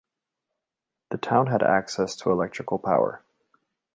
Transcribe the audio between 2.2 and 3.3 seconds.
electrical power.